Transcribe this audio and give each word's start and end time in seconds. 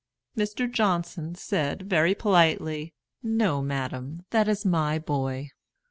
Mr. 0.35 0.67
Johnson 0.67 1.35
said, 1.35 1.83
very 1.83 2.15
politely, 2.15 2.91
"No, 3.21 3.61
madam, 3.61 4.25
that 4.31 4.47
is 4.47 4.65
my 4.65 4.97
boy." 4.97 5.51